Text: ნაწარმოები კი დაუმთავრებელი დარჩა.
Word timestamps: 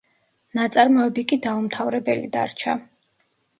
ნაწარმოები 0.59 1.25
კი 1.33 1.39
დაუმთავრებელი 1.45 2.35
დარჩა. 2.39 2.77